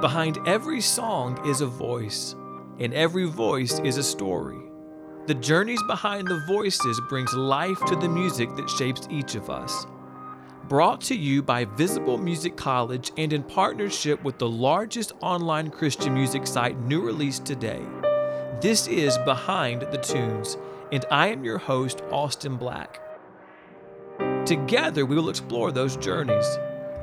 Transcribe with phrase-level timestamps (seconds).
[0.00, 2.34] Behind every song is a voice,
[2.78, 4.58] and every voice is a story.
[5.26, 9.86] The journeys behind the voices brings life to the music that shapes each of us.
[10.70, 16.14] Brought to you by Visible Music College and in partnership with the largest online Christian
[16.14, 17.82] music site New Release Today.
[18.62, 20.56] This is Behind the Tunes,
[20.92, 23.02] and I am your host, Austin Black.
[24.46, 26.46] Together, we will explore those journeys,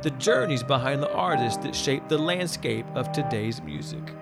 [0.01, 4.13] the journeys behind the artists that shape the landscape of today's music.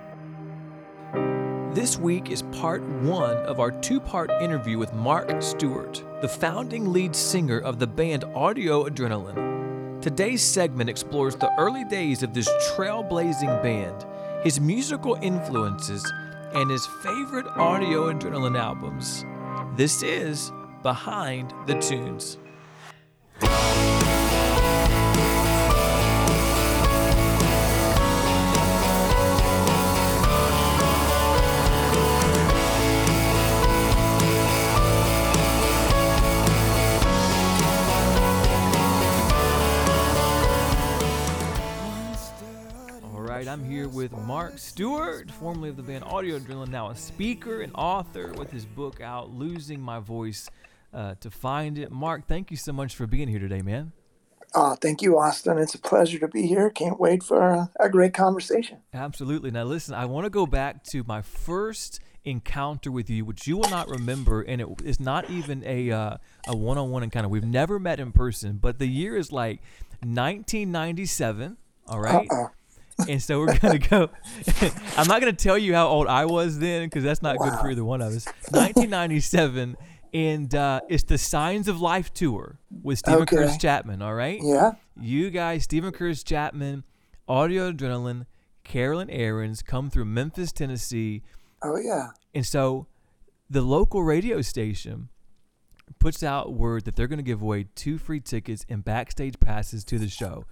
[1.74, 6.94] This week is part one of our two part interview with Mark Stewart, the founding
[6.94, 10.02] lead singer of the band Audio Adrenaline.
[10.02, 14.06] Today's segment explores the early days of this trailblazing band,
[14.44, 16.10] his musical influences,
[16.54, 19.26] and his favorite Audio Adrenaline albums.
[19.76, 22.38] This is Behind the Tunes.
[43.56, 47.72] I'm here with Mark Stewart, formerly of the band Audio Adrenaline, now a speaker and
[47.74, 50.50] author with his book out, Losing My Voice
[50.94, 51.90] uh, to Find It.
[51.90, 53.94] Mark, thank you so much for being here today, man.
[54.54, 55.58] Uh, thank you, Austin.
[55.58, 56.70] It's a pleasure to be here.
[56.70, 58.80] Can't wait for a, a great conversation.
[58.94, 59.52] Absolutely.
[59.52, 63.56] Now, listen, I want to go back to my first encounter with you, which you
[63.56, 67.30] will not remember, and it is not even a uh, a one-on-one encounter.
[67.30, 69.62] We've never met in person, but the year is like
[70.02, 71.56] 1997.
[71.88, 72.28] All right.
[72.30, 72.48] Uh-uh.
[73.10, 74.10] And so we're gonna go.
[74.98, 77.70] I'm not gonna tell you how old I was then, because that's not good for
[77.70, 78.26] either one of us.
[78.52, 79.76] 1997,
[80.14, 84.02] and uh, it's the Signs of Life tour with Steven Curtis Chapman.
[84.02, 84.40] All right.
[84.42, 84.72] Yeah.
[84.98, 86.86] You guys, Steven Curtis Chapman,
[87.28, 88.26] Audio Adrenaline,
[88.64, 91.22] Carolyn Arends come through Memphis, Tennessee.
[91.62, 92.08] Oh, yeah.
[92.34, 92.88] And so
[93.50, 95.10] the local radio station
[96.00, 99.84] puts out word that they're going to give away two free tickets and backstage passes
[99.86, 100.46] to the show.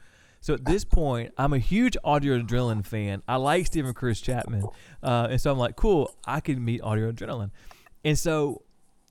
[0.43, 3.23] So at this point, I'm a huge Audio Adrenaline fan.
[3.29, 4.65] I like Steven Chris Chapman.
[5.01, 7.51] Uh, and so I'm like, cool, I can meet Audio Adrenaline.
[8.03, 8.61] And so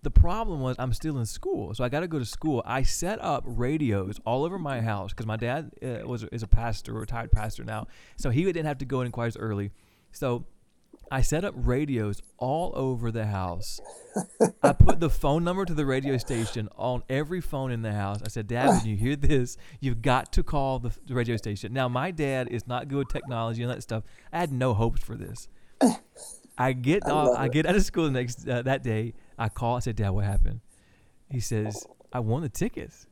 [0.03, 2.63] the problem was I'm still in school, so I got to go to school.
[2.67, 6.47] I set up radios all over my house because my dad uh, was is a
[6.47, 9.71] pastor, retired pastor now, so he didn't have to go in as early.
[10.11, 10.45] So
[11.13, 13.79] I set up radios all over the house.
[14.63, 18.23] I put the phone number to the radio station on every phone in the house.
[18.25, 21.75] I said, Dad, when you hear this, you've got to call the, the radio station.
[21.75, 24.05] Now, my dad is not good with technology and that stuff.
[24.33, 25.49] I had no hopes for this.
[26.57, 29.13] I get off, I get out of school the next uh, that day.
[29.39, 29.77] I call.
[29.77, 30.61] I said, Dad, what happened?
[31.31, 33.07] He says, I won the tickets.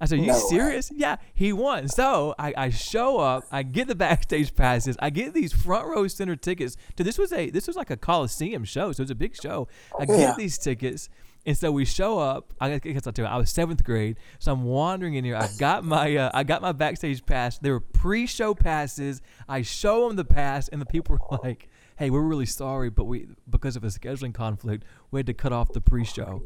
[0.00, 0.40] I said, Are you No way.
[0.50, 0.92] serious?
[0.94, 1.88] Yeah, he won.
[1.88, 6.06] So I, I show up, I get the backstage passes, I get these front row
[6.08, 6.76] center tickets.
[6.96, 9.34] To this was a this was like a Coliseum show, so it was a big
[9.40, 9.68] show.
[9.98, 10.34] I get Yeah.
[10.36, 11.08] these tickets,
[11.46, 12.52] and so we show up.
[12.60, 15.36] I guess I'll tell you, I was seventh grade, so I'm wandering in here.
[15.36, 17.56] I got my uh, I got my backstage pass.
[17.58, 19.22] They were pre-show passes.
[19.48, 23.04] I show them the pass, and the people were like, "Hey, we're really sorry, but
[23.04, 26.42] we because of a scheduling conflict, we had to cut off the pre-show."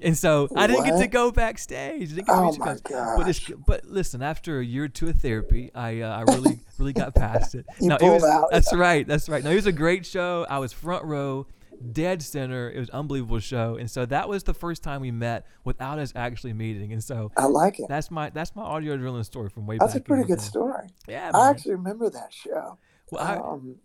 [0.00, 2.10] And so I didn't get to go backstage.
[2.10, 3.16] Didn't get to Oh my class.
[3.16, 6.60] But, it's, but listen, after a year or two of therapy, I uh, I really
[6.78, 7.64] really got past it.
[7.80, 8.48] You No, it was, out.
[8.50, 9.06] That's right.
[9.06, 9.42] That's right.
[9.42, 10.46] No, it was a great show.
[10.50, 11.46] I was front row,
[11.92, 12.70] dead center.
[12.70, 13.76] It was an unbelievable show.
[13.76, 16.92] And so that was the first time we met without us actually meeting.
[16.92, 17.86] And so I like it.
[17.88, 19.88] that's my that's my audio adrenaline story from way back.
[19.88, 20.44] That's a pretty good day.
[20.44, 20.88] story.
[21.08, 22.78] Yeah, I actually remember that show.
[23.10, 23.76] Well, I, Um,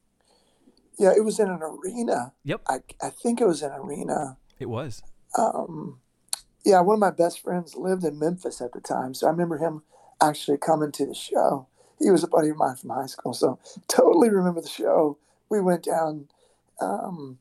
[0.98, 2.34] yeah, it was in an arena.
[2.44, 4.38] yep, I, I think it was an arena.
[4.60, 5.02] it was.
[5.38, 6.00] Um,
[6.66, 9.58] yeah, one of my best friends lived in Memphis at the time, so I remember
[9.58, 9.84] him
[10.22, 11.68] actually coming to the show.
[12.00, 15.18] He was a buddy of mine from high school, so totally remember the show.
[15.50, 16.28] We went down.
[16.80, 17.38] Um,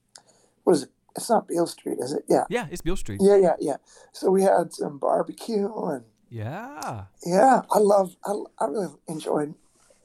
[0.65, 0.91] what is it?
[1.17, 2.25] It's not Beale Street, is it?
[2.29, 3.21] Yeah, Yeah, it's Beale Street.
[3.23, 3.77] yeah, yeah, yeah.
[4.13, 7.05] So we had some barbecue, and Yeah.
[7.25, 8.17] yeah, I love.
[8.25, 9.55] I, I really enjoyed.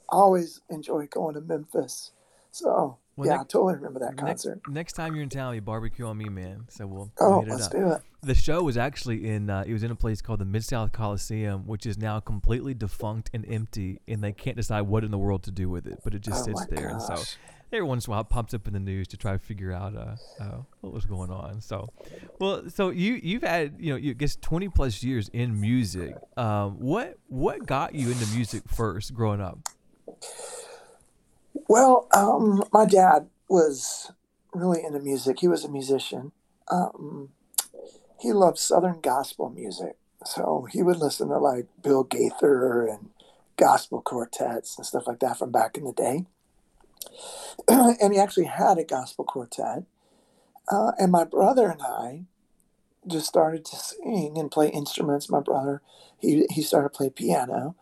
[0.10, 2.12] Always enjoyed going to Memphis.
[2.52, 4.62] So Well, yeah, next- I totally remember that Next, concert.
[4.68, 6.66] next time you're in town, you barbecue on me, man.
[6.70, 7.72] So we'll, we'll Oh, it let's up.
[7.72, 8.02] do it.
[8.22, 10.92] The show was actually in uh, it was in a place called the Mid South
[10.92, 15.18] Coliseum, which is now completely defunct and empty, and they can't decide what in the
[15.18, 16.00] world to do with it.
[16.04, 17.16] But it just Oh sits there, and so
[17.72, 19.72] every once in a while it pops up in the news to try to figure
[19.72, 21.62] out uh, uh, what was going on.
[21.62, 21.88] So,
[22.40, 26.16] well, so you you've had you know you I guess twenty plus years in music.
[26.36, 29.60] Um, what what got you into music first growing up?
[31.68, 34.12] Well, um, my dad was
[34.54, 35.40] really into music.
[35.40, 36.32] He was a musician.
[36.70, 37.30] Um,
[38.20, 39.98] he loved Southern gospel music.
[40.26, 43.10] So he would listen to like Bill Gaither and
[43.58, 46.26] gospel quartets and stuff like that from back in the day.
[47.68, 49.84] and he actually had a gospel quartet.
[50.72, 52.24] Uh, and my brother and I
[53.08, 55.30] just started to sing and play instruments.
[55.30, 55.82] My brother,
[56.20, 57.76] he, he started to play piano,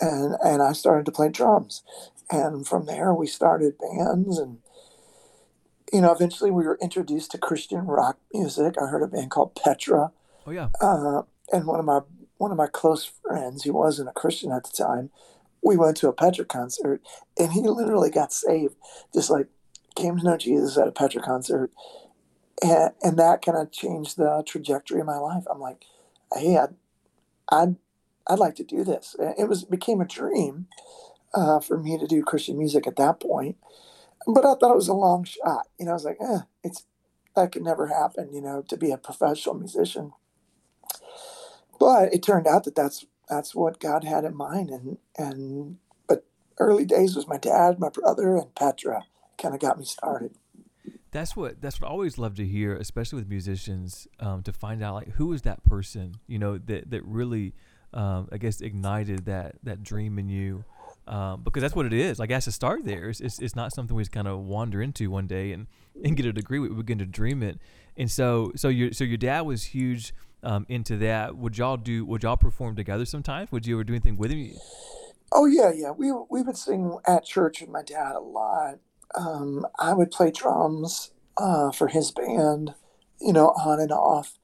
[0.00, 1.82] and, and I started to play drums.
[2.30, 4.38] And from there, we started bands.
[4.38, 4.58] And,
[5.92, 8.74] you know, eventually we were introduced to Christian rock music.
[8.80, 10.10] I heard a band called Petra.
[10.46, 10.70] Oh, yeah.
[10.80, 12.00] Uh, and one of my
[12.38, 15.10] one of my close friends, he wasn't a Christian at the time,
[15.62, 17.00] we went to a Petra concert
[17.38, 18.74] and he literally got saved.
[19.14, 19.46] Just like
[19.94, 21.70] came to know Jesus at a Petra concert.
[22.62, 25.44] And, and that kind of changed the trajectory of my life.
[25.50, 25.84] I'm like,
[26.34, 26.74] hey, I'd,
[27.50, 27.76] I'd,
[28.28, 29.16] I'd like to do this.
[29.18, 30.66] It was became a dream
[31.36, 33.56] uh, for me to do Christian music at that point.
[34.26, 35.68] But I thought it was a long shot.
[35.78, 36.84] You know, I was like, eh, it's
[37.36, 38.32] that could never happen.
[38.32, 40.12] You know, to be a professional musician.
[41.78, 44.70] But it turned out that that's that's what God had in mind.
[44.70, 45.76] And and
[46.08, 46.24] but
[46.58, 49.04] early days was my dad, my brother, and Petra
[49.38, 50.34] kind of got me started.
[51.12, 54.82] That's what that's what I always love to hear, especially with musicians, um, to find
[54.82, 57.54] out like who is that person, you know, that that really,
[57.92, 60.64] um, I guess, ignited that that dream in you.
[61.08, 62.18] Um, because that's what it is.
[62.18, 63.08] Like, has to start there.
[63.08, 65.68] It's, it's, it's not something we just kind of wander into one day and,
[66.02, 66.58] and get a degree.
[66.58, 67.60] We begin to dream it.
[67.96, 70.12] And so, so your so your dad was huge
[70.42, 71.36] um, into that.
[71.36, 72.04] Would y'all do?
[72.04, 73.50] Would y'all perform together sometimes?
[73.52, 74.52] Would you ever do anything with him?
[75.32, 75.90] Oh yeah, yeah.
[75.90, 78.78] We we would sing at church with my dad a lot.
[79.14, 82.74] Um, I would play drums uh, for his band,
[83.20, 84.38] you know, on and off.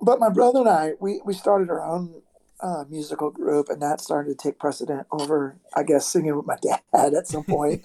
[0.00, 2.22] But my brother and I, we we started our own
[2.60, 6.56] uh, musical group, and that started to take precedent over, I guess, singing with my
[6.60, 6.80] dad
[7.14, 7.84] at some point.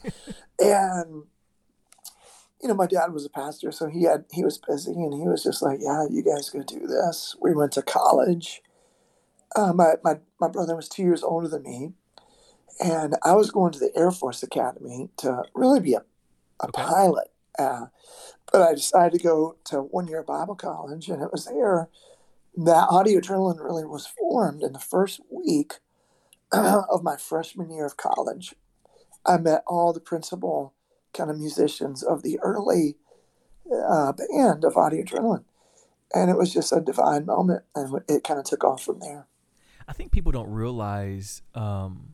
[0.59, 1.23] and
[2.61, 5.27] you know, my dad was a pastor, so he had he was busy, and he
[5.27, 8.61] was just like, "Yeah, you guys go do this." We went to college.
[9.55, 11.91] Uh, my my my brother was two years older than me,
[12.83, 16.03] and I was going to the Air Force Academy to really be a
[16.61, 16.81] a okay.
[16.81, 17.27] pilot.
[17.59, 17.87] Uh,
[18.51, 21.89] but I decided to go to one year Bible college, and it was there
[22.55, 25.75] that audio adrenaline really was formed in the first week
[26.51, 28.55] of my freshman year of college.
[29.25, 30.73] I met all the principal
[31.13, 32.97] kind of musicians of the early
[33.71, 35.45] uh, band of Audio Adrenaline.
[36.13, 39.27] And it was just a divine moment, and it kind of took off from there.
[39.87, 41.41] I think people don't realize.
[41.55, 42.13] Um,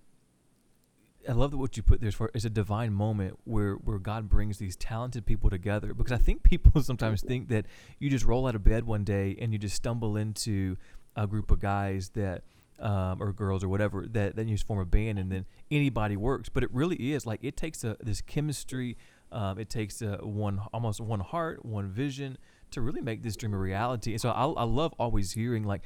[1.29, 2.31] I love what you put there for.
[2.33, 5.93] It's a divine moment where where God brings these talented people together.
[5.93, 7.65] Because I think people sometimes think that
[7.99, 10.75] you just roll out of bed one day and you just stumble into
[11.15, 12.43] a group of guys that
[12.79, 16.17] um, or girls or whatever that then you just form a band and then anybody
[16.17, 16.49] works.
[16.49, 18.97] But it really is like it takes a, this chemistry.
[19.31, 22.37] Um, it takes a one almost one heart, one vision
[22.71, 24.13] to really make this dream a reality.
[24.13, 25.83] And so I, I love always hearing like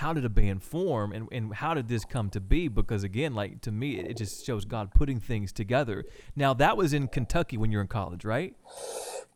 [0.00, 3.34] how did a band form and, and how did this come to be because again
[3.34, 7.58] like to me it just shows god putting things together now that was in kentucky
[7.58, 8.56] when you're in college right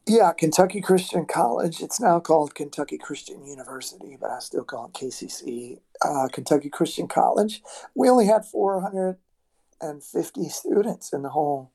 [0.07, 1.81] yeah, Kentucky Christian College.
[1.81, 5.81] It's now called Kentucky Christian University, but I still call it KCC.
[6.03, 7.63] Uh, Kentucky Christian College.
[7.95, 11.71] We only had 450 students in the whole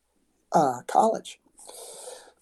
[0.53, 1.39] uh, college.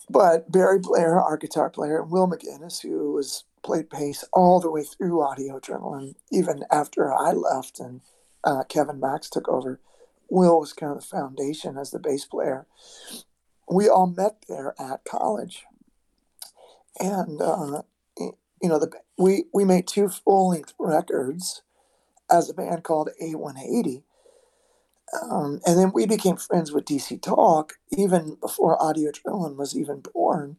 [0.09, 4.72] But Barry Blair, our guitar player, and Will McGinnis, who was played bass all the
[4.72, 8.02] way through Audio Adrenaline, even after I left and
[8.44, 9.80] uh, Kevin Max took over.
[10.30, 12.66] Will was kind of the foundation as the bass player.
[13.69, 15.66] We all met there at college
[17.00, 17.81] and uh,
[18.19, 21.62] you know the we we made two full length records
[22.31, 24.04] as a band called A180.
[25.24, 30.02] Um, and then we became friends with DC Talk even before Audio Adrenaline was even
[30.14, 30.57] born.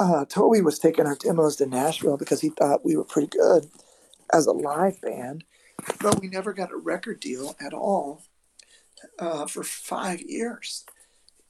[0.00, 3.68] Uh, Toby was taking our demos to Nashville because he thought we were pretty good
[4.32, 5.44] as a live band,
[6.00, 8.22] but we never got a record deal at all
[9.18, 10.86] uh, for five years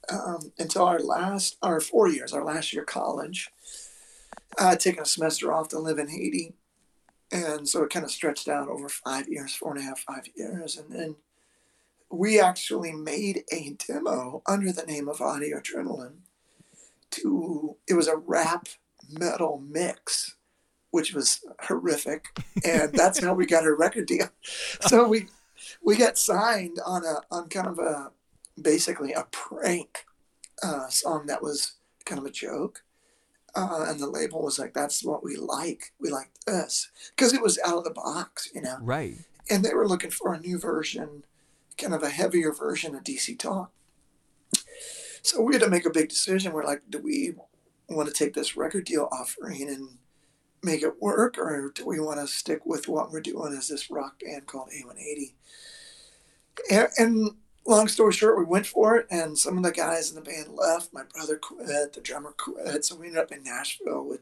[0.09, 3.49] um, until our last, our four years, our last year college.
[4.59, 6.53] Had taken a semester off to live in Haiti.
[7.31, 10.27] And so it kind of stretched out over five years, four and a half, five
[10.35, 10.77] years.
[10.77, 11.15] And then
[12.09, 16.17] we actually made a demo under the name of Audio Adrenaline
[17.11, 18.67] to, it was a rap
[19.09, 20.35] metal mix,
[20.91, 22.25] which was horrific.
[22.65, 24.29] And that's how we got a record deal.
[24.87, 25.27] So we,
[25.83, 28.11] we got signed on a, on kind of a,
[28.59, 30.05] basically a prank
[30.63, 31.73] uh, song that was
[32.05, 32.83] kind of a joke
[33.55, 35.91] uh, and the label was like, "That's what we like.
[35.99, 38.77] We like this," because it was out of the box, you know.
[38.81, 39.17] Right.
[39.49, 41.25] And they were looking for a new version,
[41.77, 43.71] kind of a heavier version of DC Talk.
[45.21, 46.51] So we had to make a big decision.
[46.51, 47.33] We're like, do we
[47.89, 49.97] want to take this record deal offering and
[50.63, 53.89] make it work, or do we want to stick with what we're doing as this
[53.89, 55.33] rock band called A180?
[56.69, 57.31] And, and
[57.65, 60.49] long story short, we went for it, and some of the guys in the band
[60.53, 60.93] left.
[60.93, 64.21] My brother quit, the drummer quit, so we ended up in Nashville with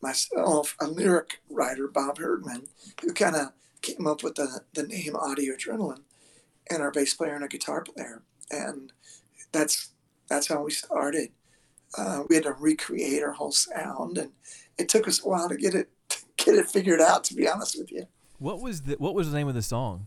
[0.00, 2.66] myself, a lyric writer, Bob Herdman,
[3.02, 6.02] who kind of came up with the, the name Audio Adrenaline,
[6.70, 8.92] and our bass player and a guitar player, and
[9.52, 9.90] that's
[10.28, 11.30] that's how we started.
[11.96, 14.32] Uh, we had to recreate our whole sound, and
[14.78, 15.88] it took us a while to get it
[16.36, 17.24] get it figured out.
[17.24, 18.06] To be honest with you,
[18.38, 20.06] what was the what was the name of the song?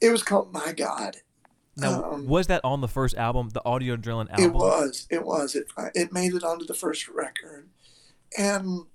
[0.00, 1.16] It was called My God.
[1.76, 4.44] Now, um, was that on the first album, the Audio Adrenaline album?
[4.44, 5.06] It was.
[5.10, 5.54] It was.
[5.54, 7.68] It it made it onto the first record,
[8.36, 8.86] and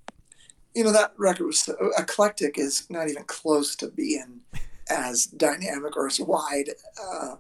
[0.74, 2.58] you know that record was so, eclectic.
[2.58, 4.42] Is not even close to being
[4.90, 7.36] as dynamic or as wide, uh,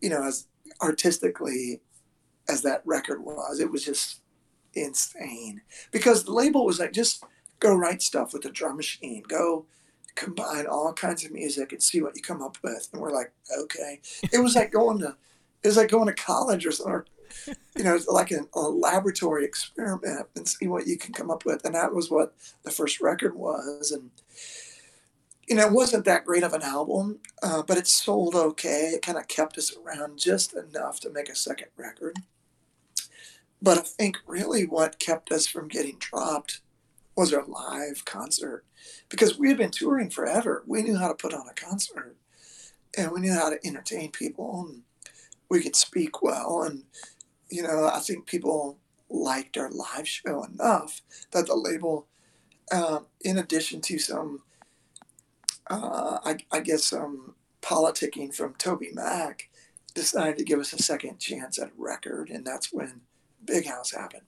[0.00, 0.46] you know, as
[0.80, 1.80] artistically
[2.48, 3.60] as that record was.
[3.60, 4.20] It was just
[4.74, 5.60] insane
[5.90, 7.24] because the label was like, just
[7.60, 9.66] go write stuff with the drum machine, go
[10.14, 12.88] combine all kinds of music and see what you come up with.
[12.92, 14.00] And we're like, okay.
[14.32, 15.16] It was like going to,
[15.62, 17.02] it was like going to college or something.
[17.76, 21.64] You know, like a, a laboratory experiment and see what you can come up with.
[21.64, 23.90] And that was what the first record was.
[23.90, 24.10] And,
[25.48, 28.92] you know, it wasn't that great of an album, uh, but it sold okay.
[28.94, 32.18] It kind of kept us around just enough to make a second record.
[33.64, 36.60] But I think really what kept us from getting dropped
[37.16, 38.66] was our live concert
[39.08, 40.62] because we had been touring forever.
[40.66, 42.14] We knew how to put on a concert
[42.94, 44.82] and we knew how to entertain people and
[45.48, 46.62] we could speak well.
[46.62, 46.82] And,
[47.48, 48.76] you know, I think people
[49.08, 52.06] liked our live show enough that the label,
[52.70, 54.42] um, in addition to some,
[55.70, 59.44] uh, I, I guess, some politicking from TobyMac,
[59.94, 62.28] decided to give us a second chance at a record.
[62.28, 63.00] And that's when
[63.44, 64.22] Big House happened,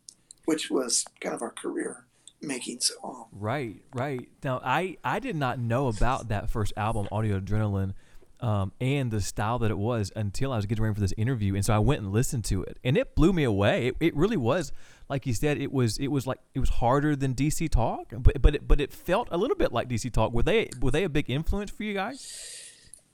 [0.45, 2.07] which was kind of our career
[2.41, 3.27] making song.
[3.33, 4.29] Right, right.
[4.43, 7.95] Now, I I did not know about that first album, Audio Adrenaline,
[8.41, 11.55] um, and the style that it was until I was getting ready for this interview,
[11.55, 13.89] and so I went and listened to it, and it blew me away.
[13.89, 14.73] It, it really was,
[15.09, 18.41] like you said, it was it was like it was harder than DC Talk, but
[18.41, 20.33] but it, but it felt a little bit like DC Talk.
[20.33, 22.73] Were they were they a big influence for you guys?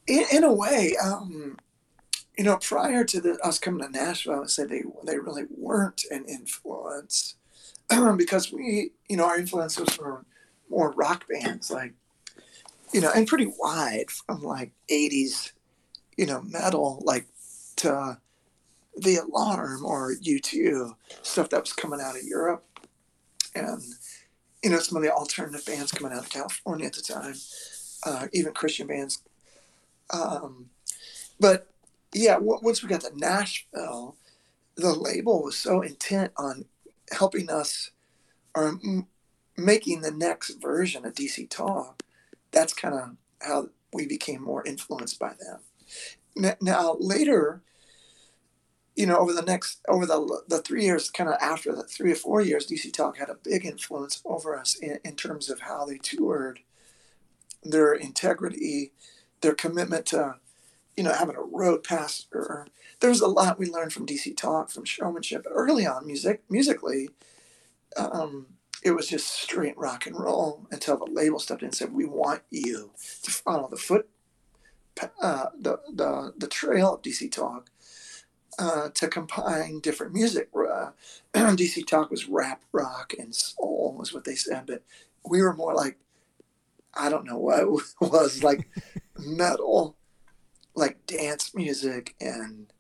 [0.09, 1.57] In, in a way, um,
[2.37, 5.45] you know, prior to the, us coming to Nashville, I would say they they really
[5.51, 7.35] weren't an influence
[8.17, 10.25] because we, you know, our influences were
[10.71, 11.93] more rock bands, like,
[12.93, 15.53] you know, and pretty wide from like 80s,
[16.17, 17.27] you know, metal, like
[17.77, 18.19] to
[18.97, 22.65] The Alarm or U2, stuff that was coming out of Europe.
[23.55, 23.83] And,
[24.63, 27.35] you know, some of the alternative bands coming out of California at the time,
[28.07, 29.23] uh, even Christian bands.
[30.11, 30.71] Um,
[31.39, 31.72] but
[32.13, 34.17] yeah, once we got to Nashville,
[34.77, 36.67] the label was so intent on
[37.11, 37.91] helping us
[38.55, 38.79] or
[39.57, 42.03] making the next version of DC Talk,
[42.51, 45.61] that's kind of how we became more influenced by them.
[46.37, 47.63] Now, now, later,
[48.97, 52.13] you know, over the next over the the three years, kind of after the three
[52.13, 55.61] or four years, DC Talk had a big influence over us in, in terms of
[55.61, 56.61] how they toured,
[57.63, 58.93] their integrity,
[59.41, 60.37] their commitment to,
[60.97, 62.67] you know, having a road pastor
[63.03, 65.45] there's a lot we learned from DC Talk, from showmanship.
[65.51, 67.11] Early on, music musically,
[67.97, 68.47] um,
[68.83, 72.07] it was just straight rock and roll until the label stepped in and said, "We
[72.07, 72.93] want you
[73.25, 74.09] to follow the foot,
[75.21, 77.69] uh, the the the trail of DC Talk."
[78.59, 80.51] Uh, to combine different music.
[80.55, 80.91] Uh,
[81.35, 84.83] DC Talk was rap, rock, and soul, was what they said, but
[85.27, 85.97] we were more like,
[86.93, 87.67] I don't know what
[88.01, 88.69] was like
[89.19, 89.97] metal,
[90.75, 92.73] like dance music and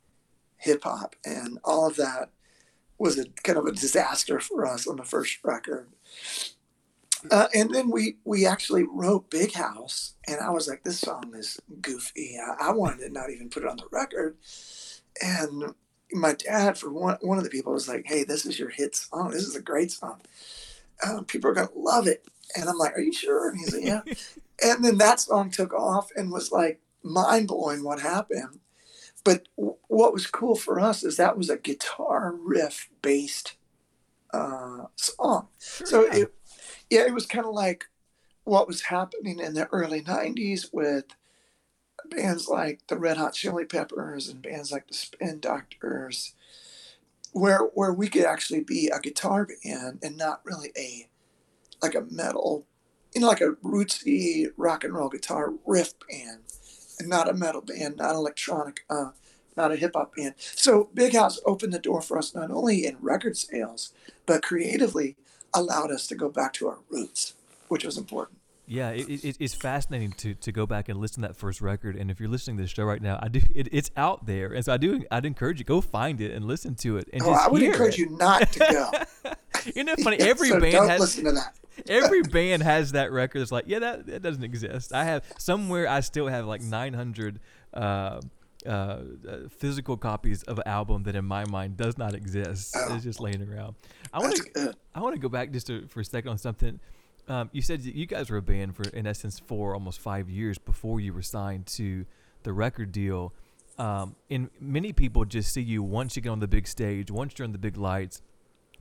[0.56, 2.30] hip hop, and all of that
[2.98, 5.88] was a kind of a disaster for us on the first record.
[7.30, 11.32] Uh, and then we we actually wrote Big House, and I was like, this song
[11.36, 12.36] is goofy.
[12.38, 14.36] I, I wanted to not even put it on the record.
[15.22, 15.74] And
[16.12, 18.96] my dad, for one one of the people, was like, hey, this is your hit
[18.96, 19.30] song.
[19.30, 20.20] This is a great song.
[21.02, 22.24] Uh, people are gonna love it.
[22.56, 23.50] And I'm like, are you sure?
[23.50, 24.02] And he's like, yeah.
[24.64, 28.60] and then that song took off and was like mind blowing what happened.
[29.24, 33.56] But w- what was cool for us is that was a guitar riff based
[34.32, 35.48] uh, song.
[35.60, 36.14] Sure, so yeah.
[36.14, 36.34] it,
[36.90, 37.86] yeah, it was kind of like
[38.44, 41.04] what was happening in the early '90s with
[42.10, 46.34] bands like the Red Hot Chili Peppers and bands like the Spin Doctors,
[47.32, 51.08] where where we could actually be a guitar band and not really a
[51.80, 52.66] like a metal,
[53.14, 56.40] you know, like a rootsy rock and roll guitar riff band
[56.98, 59.10] and not a metal band, not electronic, uh,
[59.56, 60.34] not a hip hop band.
[60.38, 63.92] So Big House opened the door for us not only in record sales,
[64.26, 65.16] but creatively
[65.54, 67.34] allowed us to go back to our roots,
[67.68, 68.38] which was important.
[68.66, 71.96] Yeah, it, it, it's fascinating to, to go back and listen to that first record.
[71.96, 74.52] And if you're listening to the show right now, I do it, it's out there,
[74.52, 77.08] and so I do I'd encourage you go find it and listen to it.
[77.12, 78.90] And oh, I would encourage you not to go.
[79.66, 80.16] Isn't it funny?
[80.20, 81.54] Every so band don't has listen to that.
[81.88, 83.42] Every band has that record.
[83.42, 84.92] It's like, yeah, that, that doesn't exist.
[84.92, 85.88] I have somewhere.
[85.88, 87.40] I still have like 900
[87.74, 89.02] uh, uh, uh,
[89.50, 92.76] physical copies of an album that, in my mind, does not exist.
[92.78, 92.94] Oh.
[92.94, 93.74] It's just laying around.
[94.12, 94.74] I want to.
[94.94, 96.78] I want to go back just to, for a second on something.
[97.28, 100.28] Um, you said that you guys were a band for, in essence, for almost five
[100.28, 102.04] years before you were signed to
[102.42, 103.32] the record deal.
[103.78, 107.34] Um, and many people just see you once you get on the big stage, once
[107.38, 108.22] you're on the big lights,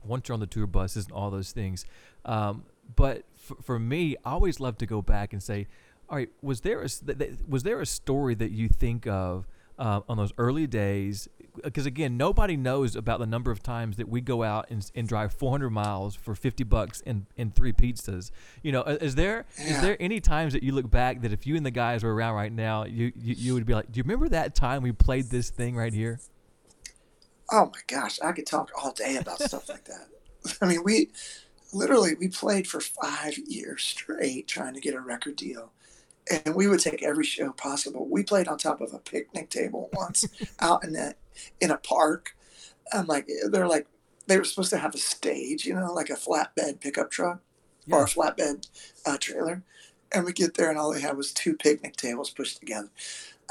[0.04, 1.84] once you're on the tour buses and all those things.
[2.24, 2.64] Um,
[2.96, 5.66] but f- for me, I always love to go back and say,
[6.08, 9.06] all right, was there a s- th- th- was there a story that you think
[9.06, 9.46] of
[9.78, 11.28] uh, on those early days?
[11.62, 15.06] Because again, nobody knows about the number of times that we go out and, and
[15.06, 18.30] drive 400 miles for 50 bucks and, and three pizzas.
[18.62, 19.80] You know, is there is Yeah.
[19.82, 22.34] there any times that you look back that if you and the guys were around
[22.36, 25.26] right now, you, you you would be like, do you remember that time we played
[25.26, 26.20] this thing right here?
[27.50, 30.08] Oh my gosh, I could talk all day about stuff like that.
[30.62, 31.10] I mean, we
[31.72, 35.72] literally we played for five years straight trying to get a record deal,
[36.30, 38.08] and we would take every show possible.
[38.08, 40.24] We played on top of a picnic table once
[40.60, 41.14] out in a
[41.60, 42.36] in a park.
[42.92, 43.86] I'm like, they're like,
[44.26, 47.40] they were supposed to have a stage, you know, like a flatbed pickup truck
[47.90, 48.68] or a flatbed
[49.06, 49.62] uh, trailer,
[50.12, 52.90] and we get there and all they had was two picnic tables pushed together.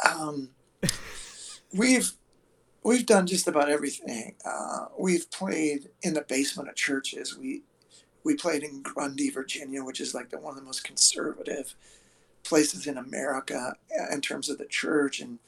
[0.08, 0.50] Um,
[1.74, 2.14] we've
[2.84, 4.36] we've done just about everything.
[4.46, 7.38] Uh, we've played in the basement of churches.
[7.38, 7.64] We
[8.24, 11.76] we played in Grundy, Virginia, which is like the one of the most conservative
[12.44, 15.20] places in America uh, in terms of the church.
[15.20, 15.40] And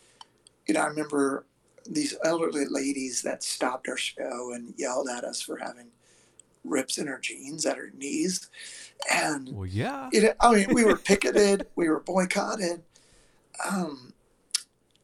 [0.67, 1.45] you know, I remember
[1.85, 5.87] these elderly ladies that stopped our show and yelled at us for having
[6.63, 8.49] rips in our jeans at our knees.
[9.11, 10.09] And Well, yeah.
[10.11, 12.83] it, I mean, we were picketed, we were boycotted.
[13.69, 14.13] Um,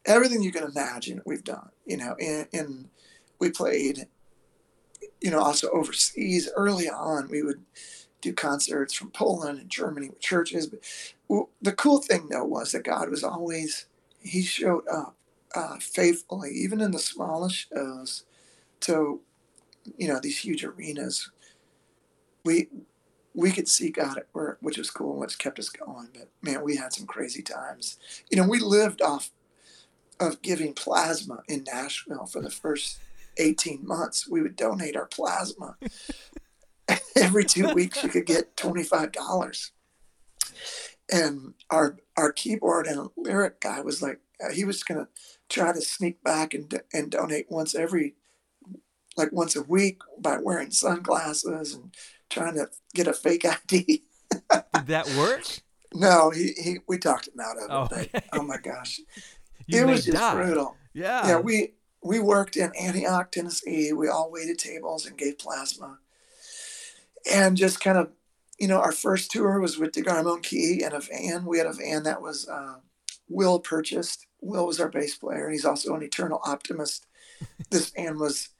[0.06, 1.70] everything you can imagine, we've done.
[1.84, 2.88] You know, and, and
[3.38, 4.06] we played.
[5.20, 6.48] You know, also overseas.
[6.56, 7.62] Early on, we would
[8.20, 10.66] do concerts from Poland and Germany with churches.
[10.66, 10.80] But
[11.62, 13.86] the cool thing, though, was that God was always
[14.20, 15.16] He showed up
[15.54, 18.24] uh, faithfully, even in the smallest shows,
[18.80, 19.20] to
[19.96, 21.30] you know these huge arenas.
[22.44, 22.68] We
[23.34, 26.08] we could see God at work, which was cool, which kept us going.
[26.12, 27.98] But man, we had some crazy times.
[28.30, 29.30] You know, we lived off
[30.18, 32.98] of giving plasma in Nashville for the first
[33.36, 34.28] 18 months.
[34.28, 35.76] We would donate our plasma.
[37.16, 39.70] Every two weeks, you could get $25.
[41.12, 45.08] And our our keyboard and lyric guy was like, uh, he was going to
[45.48, 48.14] try to sneak back and, and donate once every,
[49.16, 51.94] like once a week by wearing sunglasses and
[52.28, 54.04] trying to get a fake ID.
[54.30, 55.42] Did that work?
[55.92, 57.68] No, he, he we talked him out of it.
[57.70, 58.26] Oh, but, okay.
[58.32, 59.00] oh my gosh,
[59.66, 60.34] You it was just die.
[60.34, 60.76] brutal.
[60.92, 61.26] Yeah.
[61.26, 63.92] Yeah, we we worked in Antioch, Tennessee.
[63.92, 65.98] We all waited tables and gave plasma,
[67.30, 68.10] and just kind of,
[68.58, 71.44] you know, our first tour was with DeGarmo Key and a van.
[71.44, 72.76] We had a van that was uh,
[73.28, 74.26] Will purchased.
[74.40, 77.06] Will was our bass player, and he's also an eternal optimist.
[77.70, 78.50] this van was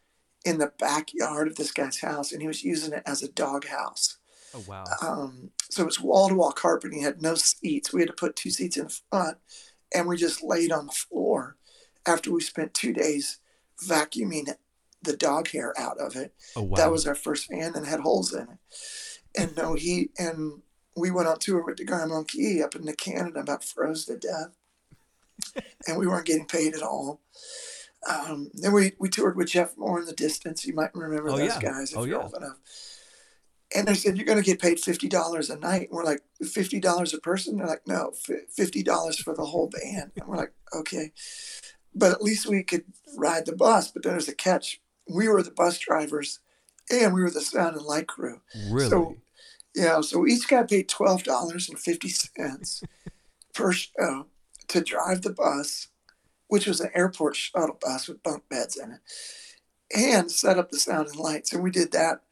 [0.44, 3.66] in the backyard of this guy's house, and he was using it as a dog
[3.66, 4.18] house.
[4.54, 4.84] oh wow.
[5.02, 6.98] Um, so it was wall to wall carpeting.
[6.98, 7.92] He had no seats.
[7.92, 9.38] We had to put two seats in front,
[9.94, 11.56] and we just laid on the floor
[12.06, 13.38] after we spent two days
[13.86, 14.54] vacuuming
[15.02, 16.34] the dog hair out of it.
[16.56, 16.76] Oh wow.
[16.76, 18.58] That was our first van and had holes in it.
[19.38, 20.10] And no heat.
[20.18, 20.62] And
[20.96, 24.56] we went on tour with DeGarmo Key up into Canada, about froze to death.
[25.86, 27.20] and we weren't getting paid at all.
[28.08, 30.64] Um, then we, we toured with Jeff Moore and the Distance.
[30.66, 31.60] You might remember Oh, those yeah.
[31.60, 32.24] guys if Oh, you're yeah.
[32.24, 32.58] old enough.
[33.74, 35.82] And they said, You're going to get paid $50 a night.
[35.88, 37.56] And we're like, $50 a person?
[37.56, 38.12] They're like, No,
[38.58, 40.12] $50 for the whole band.
[40.16, 41.12] And we're like, Okay.
[41.94, 42.84] But at least we could
[43.16, 43.90] ride the bus.
[43.90, 44.80] But then there's a catch.
[45.08, 46.38] We were the bus drivers
[46.90, 48.40] and we were the sound and light crew.
[48.70, 48.88] really?
[48.90, 49.16] So,
[49.74, 52.82] yeah, so each got paid twelve dollars and fifty cents
[53.54, 54.26] per show
[54.68, 55.88] to drive the bus,
[56.48, 59.00] which was an airport shuttle bus with bunk beds in it,
[59.96, 61.52] and set up the sound and lights.
[61.52, 62.22] And we did that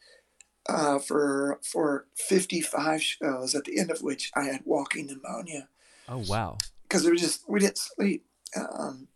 [0.69, 3.55] uh, for for fifty five shows.
[3.55, 5.69] At the end of which I had walking pneumonia
[6.09, 6.59] oh wow.
[6.83, 8.25] because it was just we didn't sleep.
[8.57, 9.09] Um,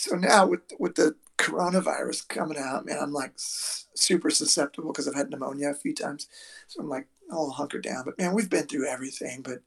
[0.00, 5.14] so now with with the coronavirus coming out, man, I'm like super susceptible because I've
[5.14, 6.26] had pneumonia a few times.
[6.68, 8.04] So I'm like all hunkered down.
[8.06, 9.42] But man, we've been through everything.
[9.42, 9.58] But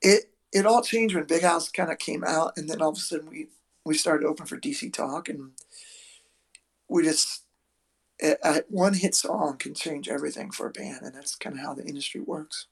[0.00, 2.96] it it all changed when Big House kind of came out, and then all of
[2.96, 3.48] a sudden we
[3.84, 5.50] we started open for DC Talk, and
[6.88, 7.42] we just
[8.22, 11.74] a one hit song can change everything for a band, and that's kind of how
[11.74, 12.66] the industry works.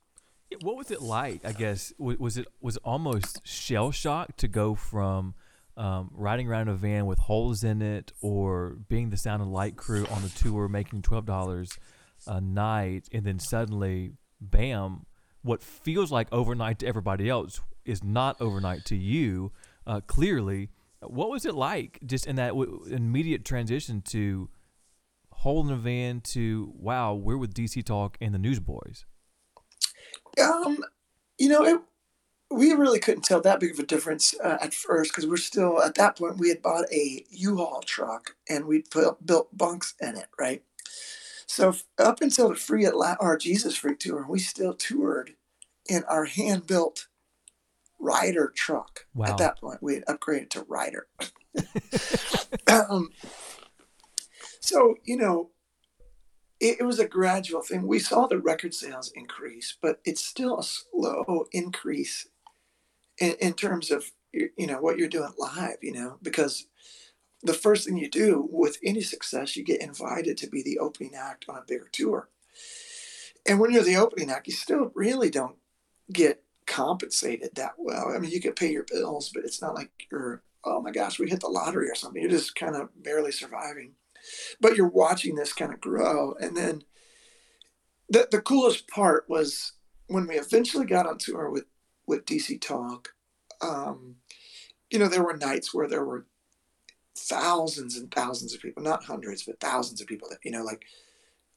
[0.62, 1.45] What was it like?
[1.45, 5.35] I guess was it was almost shell shock to go from
[5.77, 9.53] um, riding around in a van with holes in it, or being the sound and
[9.53, 11.71] light crew on the tour, making twelve dollars
[12.27, 15.07] a night, and then suddenly, bam!
[15.43, 19.53] What feels like overnight to everybody else is not overnight to you.
[19.87, 24.49] Uh, clearly, what was it like just in that w- immediate transition to
[25.31, 29.05] holding a van to wow, we're with DC Talk and the Newsboys?
[30.43, 30.79] Um,
[31.39, 31.81] you know, it,
[32.51, 35.83] we really couldn't tell that big of a difference uh, at first because we're still
[35.83, 36.39] at that point.
[36.39, 40.63] We had bought a U-Haul truck and we'd put, built bunks in it, right?
[41.47, 45.35] So up until the Free at Last or Jesus Freak tour, we still toured
[45.89, 47.09] in our hand-built
[47.99, 49.07] Ryder truck.
[49.15, 49.27] Wow.
[49.27, 51.07] At that point, we had upgraded to Ryder.
[52.67, 53.11] um,
[54.61, 55.51] so you know,
[56.61, 57.87] it, was a gradual thing.
[57.87, 62.27] We saw the record sales increase, but it's still a slow increase
[63.19, 65.77] in, in terms of you know what you're doing live.
[65.83, 66.67] You know, because
[67.43, 71.15] the first thing you do with any success, you get invited to be the opening
[71.15, 72.29] act on a bigger tour.
[73.47, 75.57] And when you're the opening act, you still really don't
[76.13, 78.13] get compensated that well.
[78.15, 81.19] I mean, you can pay your bills, but it's not like you're, oh my gosh,
[81.19, 82.21] we hit the lottery or something.
[82.21, 83.93] You're just kind of barely surviving.
[84.61, 86.35] But you're watching this kind of grow.
[86.41, 86.83] And then
[88.09, 89.73] the, the coolest part was
[90.09, 91.65] when we eventually got on tour with,
[92.07, 93.14] with DC Talk,
[93.61, 94.16] um,
[94.90, 96.27] you know, there were nights where there were
[97.16, 100.85] thousands and thousands of people, not hundreds, but thousands of people that, you know, like,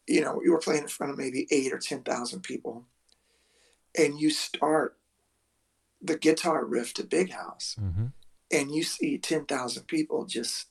[0.08, 2.86] you know, you were playing in front of maybe eight or 10,000 people
[3.98, 4.98] and you start
[6.02, 8.08] the guitar riff to Big House, mm-hmm.
[8.52, 10.68] and you see ten thousand people just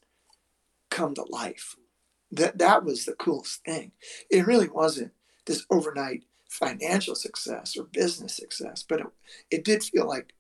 [0.91, 1.77] come to life.
[2.31, 3.93] That that was the coolest thing.
[4.31, 5.13] It really wasn't
[5.47, 9.07] this overnight financial success or business success, but it,
[9.51, 10.35] it did feel like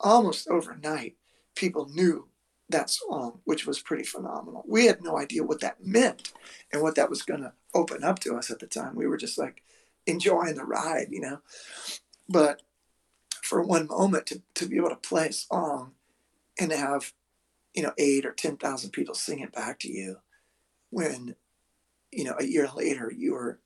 [0.00, 1.16] almost overnight
[1.54, 2.28] people knew
[2.68, 4.64] that song, which was pretty phenomenal.
[4.66, 6.32] We had no idea what that meant
[6.72, 8.94] and what that was going to open up to us at the time.
[8.94, 9.62] We were just like
[10.06, 11.40] enjoying the ride, you know.
[12.28, 12.62] But
[13.42, 15.92] for one moment to, to be able to play a song
[16.58, 17.12] and have,
[17.74, 20.16] you know, eight or 10,000 people sing it back to you
[20.90, 21.36] when,
[22.10, 23.60] you know, a year later you were,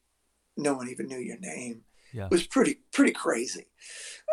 [0.58, 2.28] no one even knew your name yeah.
[2.30, 3.66] was pretty, pretty crazy.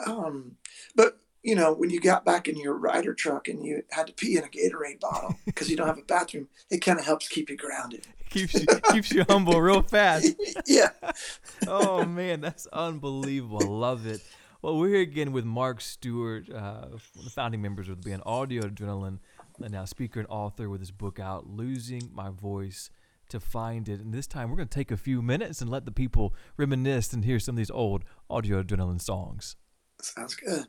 [0.05, 0.55] Um,
[0.95, 4.13] but, you know, when you got back in your Ryder truck and you had to
[4.13, 7.27] pee in a Gatorade bottle because you don't have a bathroom, it kind of helps
[7.27, 8.07] keep you grounded.
[8.29, 10.35] keeps you, keeps you humble real fast.
[10.65, 10.89] yeah.
[11.67, 13.61] oh man, that's unbelievable.
[13.61, 14.21] I love it.
[14.61, 16.87] Well, we're here again with Mark Stewart, uh,
[17.23, 19.19] the founding members of the band Audio Adrenaline,
[19.61, 22.89] and now speaker and author with his book out, Losing My Voice
[23.29, 23.99] to Find It.
[23.99, 27.13] And this time we're going to take a few minutes and let the people reminisce
[27.13, 29.55] and hear some of these old Audio Adrenaline songs.
[30.01, 30.65] Sounds good.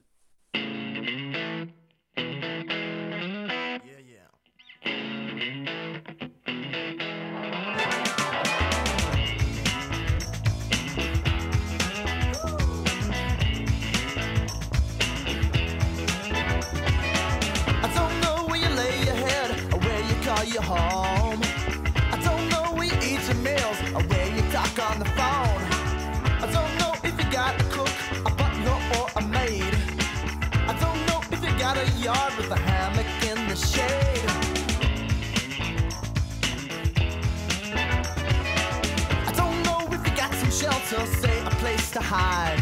[41.96, 42.61] To hide.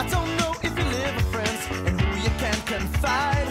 [0.00, 3.41] I don't know if you live with friends and who you can confide.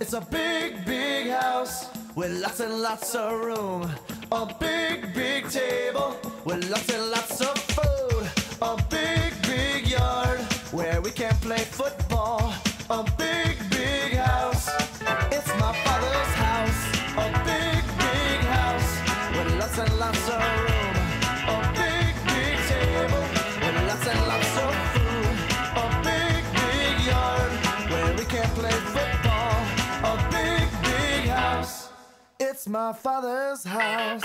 [0.00, 3.90] It's a big, big house with lots and lots of room.
[4.30, 8.30] A big, big table with lots and lots of food.
[8.62, 10.38] A big, big yard
[10.70, 12.54] where we can play football.
[12.90, 14.68] A big, big house.
[15.32, 16.82] It's my father's house.
[17.16, 18.90] A big, big house
[19.36, 20.67] with lots and lots of room.
[32.68, 34.22] My father's house.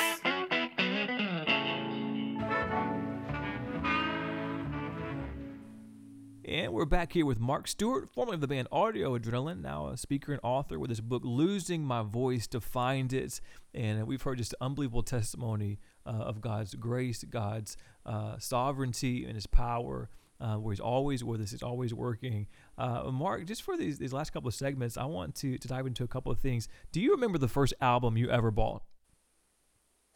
[6.46, 9.98] And we're back here with Mark Stewart, formerly of the band Audio Adrenaline, now a
[9.98, 13.40] speaker and author with his book Losing My Voice to Find It.
[13.74, 19.48] And we've heard just unbelievable testimony uh, of God's grace, God's uh, sovereignty, and His
[19.48, 20.10] power,
[20.44, 22.48] uh, where He's always with us, He's always working.
[22.78, 25.88] Uh, Mark, just for these, these last couple of segments, I want to, to dive
[25.88, 26.68] into a couple of things.
[26.92, 28.84] Do you remember the first album you ever bought?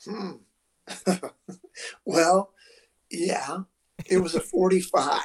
[0.04, 0.32] Hmm.
[2.06, 2.54] Well,
[3.12, 3.60] yeah,
[4.08, 5.22] it was a 45.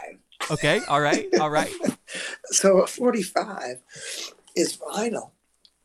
[0.51, 1.73] Okay, all right, all right.
[2.47, 3.83] so a 45
[4.55, 5.31] is vinyl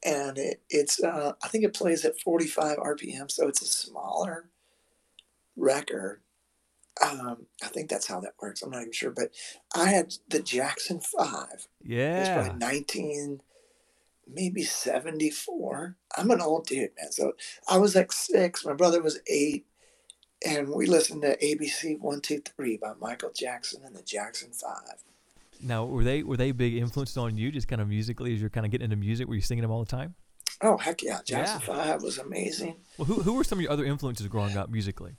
[0.03, 4.49] and it, it's uh, i think it plays at 45 rpm so it's a smaller
[5.55, 6.21] record
[7.03, 9.31] um, i think that's how that works i'm not even sure but
[9.75, 12.33] i had the jackson 5 it was Yeah.
[12.43, 13.41] probably 19
[14.27, 17.33] maybe 74 i'm an old dude man so
[17.69, 19.65] i was like six my brother was eight
[20.45, 24.71] and we listened to abc 123 by michael jackson and the jackson 5
[25.61, 28.51] Now, were they were they big influences on you, just kind of musically, as you're
[28.51, 29.27] kind of getting into music?
[29.27, 30.13] Were you singing them all the time?
[30.61, 31.73] Oh heck yeah, Jackson Yeah.
[31.75, 32.75] Five was amazing.
[32.97, 35.13] Well, who, who were some of your other influences growing up musically?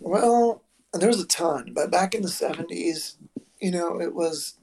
[0.00, 0.63] Well,
[1.00, 3.16] there was a ton, but back in the seventies,
[3.60, 4.54] you know, it was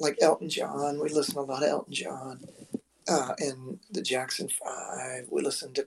[0.00, 1.00] like Elton John.
[1.00, 2.44] We listened to a lot of Elton John,
[3.08, 5.26] uh, and the Jackson Five.
[5.30, 5.86] We listened to.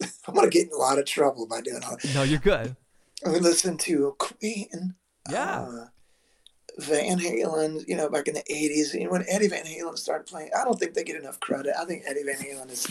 [0.26, 1.96] I'm gonna get in a lot of trouble by doing all.
[2.14, 2.76] No, you're good.
[3.24, 4.94] We listened to Queen.
[5.30, 5.60] Yeah.
[5.60, 5.86] uh,
[6.78, 10.50] Van Halen, you know, back in the '80s, and when Eddie Van Halen started playing,
[10.58, 11.74] I don't think they get enough credit.
[11.78, 12.86] I think Eddie Van Halen is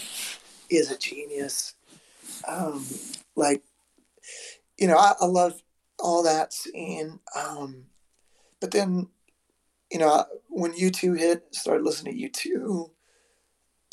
[0.70, 1.74] is a genius.
[2.48, 2.86] Um,
[3.36, 3.64] like,
[4.78, 5.62] you know, I, I love
[6.00, 7.20] all that scene.
[7.36, 7.86] Um,
[8.60, 9.08] but then,
[9.92, 12.92] you know, when U two hit, started listening to U two.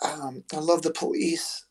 [0.05, 1.64] Um, I love the Police.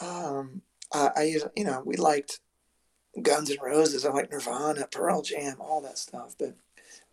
[0.00, 2.40] Um, I, I, you know, we liked
[3.20, 4.04] Guns N' Roses.
[4.04, 6.34] I like Nirvana, Pearl Jam, all that stuff.
[6.38, 6.54] But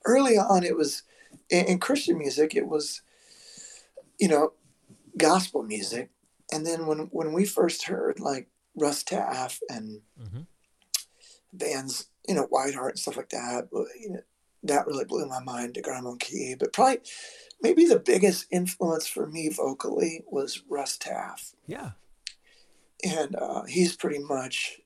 [0.06, 1.03] early on, it was
[1.49, 2.56] in, in Christian music.
[2.56, 3.01] It was,
[4.19, 4.53] you know,
[5.17, 6.10] gospel music.
[6.51, 10.41] And then when when we first heard like Russ Taff and hmm
[11.53, 14.19] bands, you know, Whiteheart and stuff like that, well, you know,
[14.63, 16.55] that really blew my mind to DeGarmo Key.
[16.57, 16.99] But probably,
[17.61, 21.91] maybe the biggest influence for me vocally was Russ Taff Yeah.
[23.03, 24.79] and uh, he's pretty much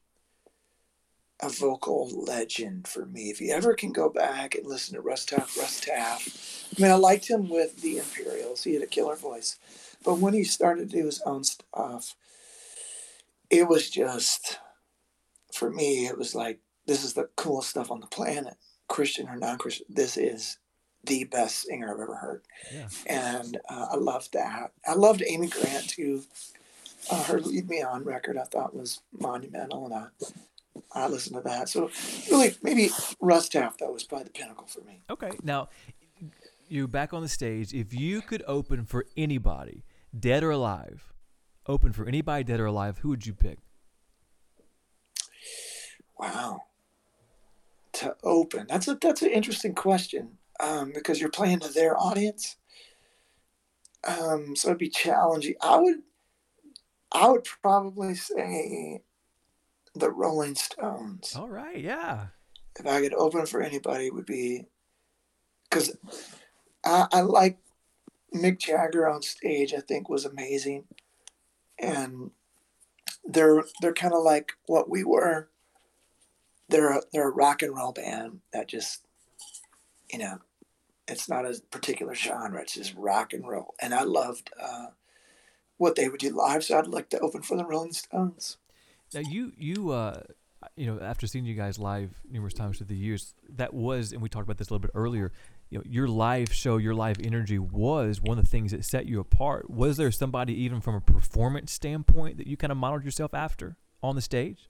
[1.39, 3.29] a vocal legend for me.
[3.29, 6.65] If you ever can go back and listen to Russ Taff, Russ Taff.
[6.77, 8.63] I mean, I liked him with the Imperials.
[8.63, 9.57] He had a killer voice,
[10.03, 12.15] but when he started to do his own stuff,
[13.51, 14.57] it was just
[15.57, 16.07] for me.
[16.07, 18.55] It was like this is the coolest stuff on the planet,
[18.87, 19.85] Christian or non-Christian.
[19.89, 20.57] This is
[21.03, 22.41] the best singer I've ever heard
[22.73, 22.87] Yeah.
[23.05, 24.71] and uh, I loved that.
[24.85, 26.23] I loved Amy Grant too.
[27.09, 30.07] Uh, her "Lead Me On" record I thought was monumental, and I
[30.91, 31.69] I listened to that.
[31.69, 31.89] So
[32.29, 32.89] really, maybe
[33.21, 35.01] Russ Taff though was probably the pinnacle for me.
[35.09, 35.31] Okay.
[35.43, 35.69] Now,
[36.67, 37.73] you're back on the stage.
[37.73, 39.85] If you could open for anybody,
[40.17, 41.13] dead or alive,
[41.67, 43.59] open for anybody dead or alive, who would you pick?
[46.19, 46.63] Wow.
[47.93, 52.57] To open, that's a that's an interesting question um, because you're playing to their audience.
[54.07, 55.55] Um, so it'd be challenging.
[55.61, 56.01] I would
[57.11, 59.01] I would probably say
[59.95, 61.33] the Rolling Stones.
[61.35, 61.79] All right.
[61.79, 62.27] Yeah.
[62.79, 64.65] if I could open for anybody, it would be
[65.69, 65.97] because
[66.85, 67.57] I, I like
[68.35, 69.73] Mick Jagger on stage.
[69.73, 70.85] I think was amazing,
[71.79, 72.31] and
[73.25, 75.49] they're they're kind of like what we were.
[76.69, 79.05] They're a, they're a rock and roll band that just,
[80.11, 80.39] you know,
[81.07, 82.61] it's not a particular genre.
[82.61, 84.87] It's just rock and roll, and I loved uh,
[85.77, 86.63] what they would do live.
[86.63, 88.57] So I'd like to open for the Rolling Stones.
[89.13, 90.21] Now you you uh
[90.75, 94.21] you know after seeing you guys live numerous times through the years, that was and
[94.21, 95.31] we talked about this a little bit earlier.
[95.69, 99.05] You know your live show, your live energy was one of the things that set
[99.05, 99.69] you apart.
[99.69, 103.77] Was there somebody even from a performance standpoint that you kind of modeled yourself after
[104.03, 104.69] on the stage?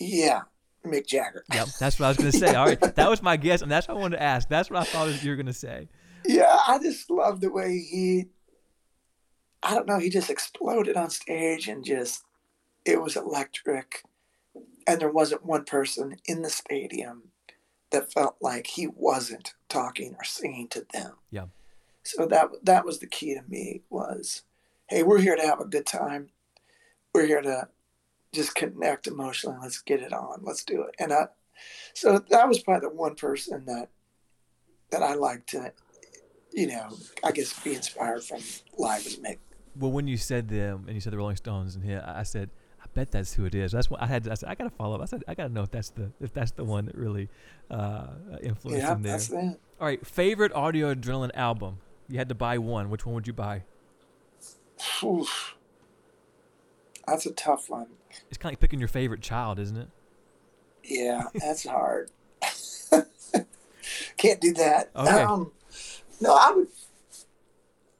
[0.00, 0.42] Yeah,
[0.84, 1.44] Mick Jagger.
[1.52, 2.54] Yep, that's what I was going to say.
[2.54, 4.48] All right, that was my guess, and that's what I wanted to ask.
[4.48, 5.88] That's what I thought you were going to say.
[6.24, 8.26] Yeah, I just love the way he.
[9.62, 9.98] I don't know.
[9.98, 12.22] He just exploded on stage and just,
[12.84, 14.02] it was electric,
[14.86, 17.30] and there wasn't one person in the stadium
[17.90, 21.12] that felt like he wasn't talking or singing to them.
[21.30, 21.46] Yeah.
[22.02, 24.42] So that that was the key to me was,
[24.88, 26.28] hey, we're here to have a good time.
[27.14, 27.68] We're here to
[28.34, 29.56] just connect emotionally.
[29.62, 30.40] Let's get it on.
[30.42, 30.94] Let's do it.
[30.98, 31.26] And I,
[31.94, 33.88] so that was probably the one person that
[34.90, 35.72] that I like to,
[36.52, 38.40] you know, I guess be inspired from
[38.76, 39.38] live as Mick.
[39.76, 42.50] Well, when you said them and you said the Rolling Stones, and here I said,
[42.80, 43.72] I bet that's who it is.
[43.72, 44.28] That's what I had.
[44.28, 45.02] I said I got to follow up.
[45.02, 47.28] I said I got to know if that's the if that's the one that really
[47.70, 48.08] uh,
[48.42, 49.12] influenced Yeah, there.
[49.12, 49.60] that's it.
[49.80, 51.78] All right, favorite audio adrenaline album.
[52.08, 52.90] You had to buy one.
[52.90, 53.62] Which one would you buy?
[55.02, 55.54] Oof.
[57.06, 57.86] That's a tough one.
[58.28, 59.88] It's kind of like picking your favorite child, isn't it?
[60.84, 62.10] Yeah, that's hard.
[64.16, 64.90] Can't do that.
[64.94, 65.22] Okay.
[65.22, 65.52] Um,
[66.20, 66.68] no, I would.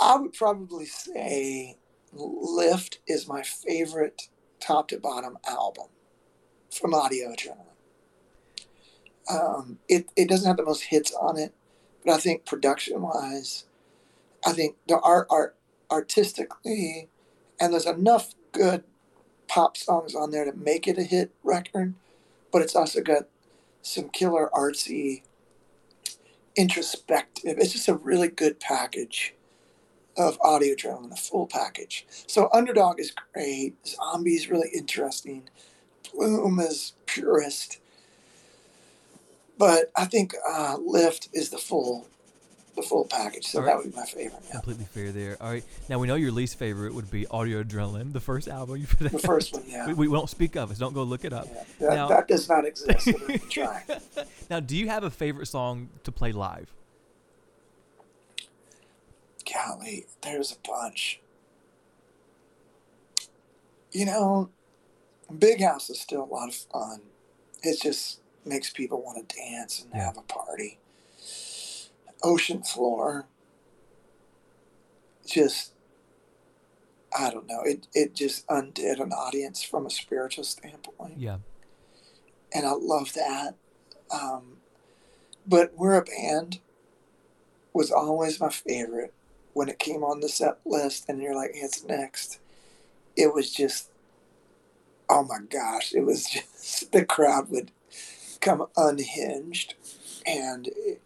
[0.00, 1.76] I would probably say
[2.12, 4.28] "Lift" is my favorite
[4.60, 5.86] top to bottom album
[6.70, 7.66] from Audio Adrenaline.
[9.30, 11.54] Um, it it doesn't have the most hits on it,
[12.04, 13.64] but I think production wise,
[14.44, 15.56] I think the art art
[15.90, 17.08] artistically,
[17.58, 18.84] and there's enough good
[19.54, 21.94] pop songs on there to make it a hit record,
[22.50, 23.28] but it's also got
[23.82, 25.22] some killer artsy,
[26.56, 27.56] introspective.
[27.58, 29.32] It's just a really good package
[30.16, 32.04] of audio adrenaline, a full package.
[32.26, 33.76] So Underdog is great.
[33.86, 35.48] Zombie is really interesting.
[36.12, 37.78] Bloom is purist.
[39.56, 42.08] But I think uh, Lift is the full,
[42.76, 43.46] the full package.
[43.46, 43.84] So All that right.
[43.84, 44.42] would be my favorite.
[44.46, 44.52] Yeah.
[44.52, 45.36] Completely fair there.
[45.40, 48.76] All right, now we know your least favorite would be Audio Adrenaline, the first album
[48.78, 49.12] you put out.
[49.12, 49.86] The first one, yeah.
[49.86, 50.76] We, we won't speak of it.
[50.76, 51.46] So don't go look it up.
[51.52, 51.62] yeah.
[51.80, 53.08] That, Now- that does not exist.
[53.52, 54.24] So.
[54.50, 56.72] Now, do you have a favorite song to play live?
[59.52, 61.20] golly, there's a bunch.
[63.92, 64.50] You know,
[65.38, 67.00] Big House is still a lot of fun.
[67.62, 70.06] It just makes people want to dance and Yeah.
[70.06, 70.78] have a party.
[72.24, 73.26] Ocean Floor,
[75.26, 75.72] just,
[77.16, 81.38] I don't know, it, it just undid an audience from a spiritual standpoint Yeah.
[82.52, 83.54] and I love that.
[84.10, 84.56] Um,
[85.46, 86.60] but we're a band
[87.72, 89.12] was always my favorite
[89.52, 92.38] when it came on the set list, and you're like, it's next.
[93.16, 93.90] It was just,
[95.08, 95.92] oh my gosh!
[95.94, 97.70] It was just the crowd would
[98.40, 99.74] come unhinged,
[100.26, 101.02] and it,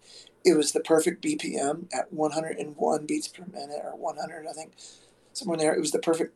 [0.48, 4.72] it was the perfect BPM at 101 beats per minute or 100, I think,
[5.32, 5.74] somewhere there.
[5.74, 6.34] It was the perfect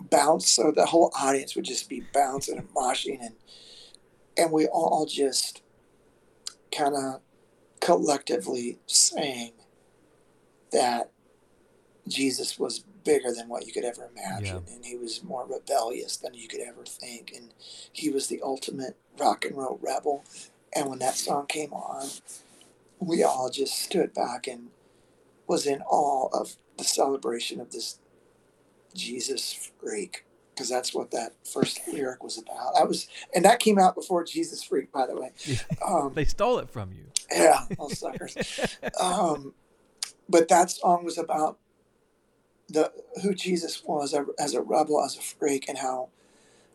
[0.00, 3.34] bounce, so the whole audience would just be bouncing and moshing and
[4.36, 5.60] and we all just
[6.74, 7.20] kind of
[7.80, 9.52] collectively sang
[10.72, 11.10] that
[12.08, 16.34] Jesus was bigger than what you could ever imagine, and he was more rebellious than
[16.34, 17.52] you could ever think, and
[17.92, 20.24] he was the ultimate rock and roll rebel.
[20.74, 22.08] And when that song came on,
[23.00, 24.68] we all just stood back and
[25.46, 27.98] was in awe of the celebration of this
[28.94, 32.74] Jesus freak because that's what that first lyric was about.
[32.74, 35.32] That was, and that came out before Jesus freak, by the way.
[35.86, 37.06] Um, They stole it from you.
[37.32, 38.36] yeah, little suckers.
[39.00, 39.54] um,
[40.28, 41.58] but that song was about
[42.68, 46.10] the who Jesus was as a rebel, as a freak, and how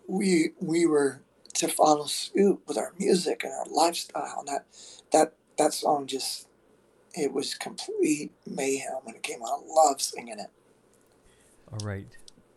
[0.07, 1.21] we we were
[1.53, 4.39] to follow suit with our music and our lifestyle.
[4.39, 4.65] And that
[5.11, 6.47] that that song just
[7.13, 9.47] it was complete mayhem when it came out.
[9.47, 10.51] I love singing it.
[11.71, 12.07] All right.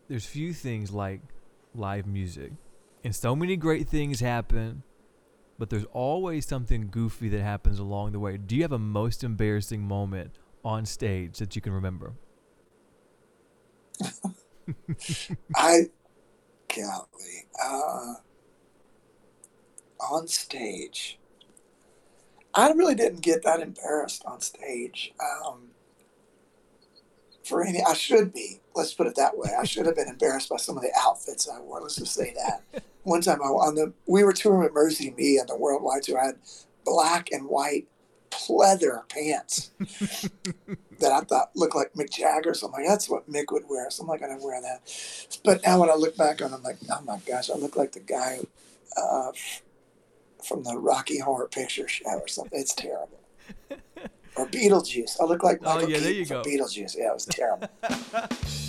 [0.07, 1.21] There's few things like
[1.73, 2.51] live music.
[3.03, 4.83] And so many great things happen,
[5.57, 8.37] but there's always something goofy that happens along the way.
[8.37, 10.31] Do you have a most embarrassing moment
[10.65, 12.13] on stage that you can remember?
[15.55, 15.89] I,
[16.75, 18.15] golly, uh,
[19.99, 21.19] on stage,
[22.53, 25.13] I really didn't get that embarrassed on stage.
[25.19, 25.69] Um,
[27.43, 28.59] for any, I should be.
[28.75, 29.49] Let's put it that way.
[29.59, 31.81] I should have been embarrassed by some of the outfits I wore.
[31.81, 32.83] Let's just say that.
[33.03, 36.21] One time, I on the we were touring with MercyMe on the worldwide tour.
[36.21, 36.39] I had
[36.85, 37.87] black and white
[38.29, 39.71] pleather pants
[40.99, 42.53] that I thought looked like Mick Jagger.
[42.53, 43.89] So I'm like, that's what Mick would wear.
[43.89, 45.39] So I'm not gonna wear that.
[45.43, 47.75] But now when I look back on, it, I'm like, oh my gosh, I look
[47.75, 48.41] like the guy
[48.95, 49.31] uh,
[50.43, 52.59] from the Rocky Horror Picture Show or something.
[52.59, 53.19] It's terrible.
[54.37, 55.19] Or Beetlejuice.
[55.19, 56.49] I look like Oh, Michael yeah, there Keaton you from go.
[56.49, 56.95] Beetlejuice.
[56.97, 57.67] Yeah, it was terrible.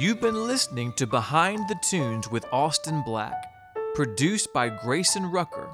[0.00, 3.52] You've been listening to Behind the Tunes with Austin Black,
[3.94, 5.68] produced by Grayson Rucker.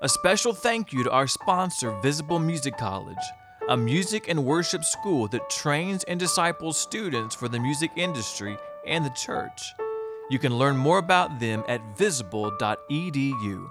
[0.00, 3.18] A special thank you to our sponsor, Visible Music College,
[3.68, 8.56] a music and worship school that trains and disciples students for the music industry
[8.86, 9.74] and the church.
[10.30, 13.70] You can learn more about them at visible.edu.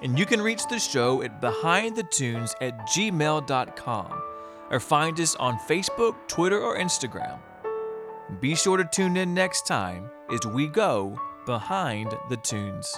[0.00, 4.22] And you can reach the show at behindthetunes at gmail.com
[4.70, 7.40] or find us on Facebook, Twitter, or Instagram.
[8.40, 12.94] Be sure to tune in next time as we go behind the tunes.